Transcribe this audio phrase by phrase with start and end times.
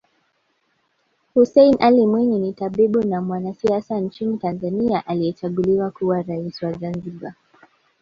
[1.33, 7.33] Hussein Ali Mwinyi ni tabibu na mwanasiasa nchini Tanzania aliyechaguliwa kuwa rais wa Zanzibar